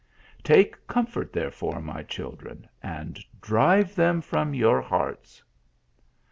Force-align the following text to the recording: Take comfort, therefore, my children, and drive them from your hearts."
Take 0.43 0.87
comfort, 0.87 1.31
therefore, 1.31 1.79
my 1.79 2.01
children, 2.01 2.67
and 2.81 3.23
drive 3.39 3.93
them 3.93 4.19
from 4.19 4.51
your 4.55 4.81
hearts." 4.81 5.43